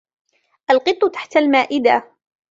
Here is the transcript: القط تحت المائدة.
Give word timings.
القط 0.71 1.11
تحت 1.13 1.37
المائدة. 1.37 2.11